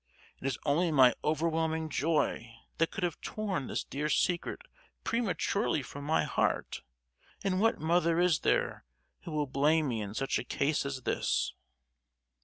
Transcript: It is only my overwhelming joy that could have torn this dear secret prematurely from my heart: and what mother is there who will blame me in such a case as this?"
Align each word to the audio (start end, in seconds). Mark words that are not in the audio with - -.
It 0.41 0.47
is 0.47 0.57
only 0.65 0.91
my 0.91 1.13
overwhelming 1.23 1.87
joy 1.87 2.55
that 2.79 2.89
could 2.89 3.03
have 3.03 3.21
torn 3.21 3.67
this 3.67 3.83
dear 3.83 4.09
secret 4.09 4.63
prematurely 5.03 5.83
from 5.83 6.05
my 6.05 6.23
heart: 6.23 6.81
and 7.43 7.61
what 7.61 7.77
mother 7.79 8.19
is 8.19 8.39
there 8.39 8.83
who 9.25 9.31
will 9.31 9.45
blame 9.45 9.89
me 9.89 10.01
in 10.01 10.15
such 10.15 10.39
a 10.39 10.43
case 10.43 10.87
as 10.87 11.03
this?" 11.03 11.53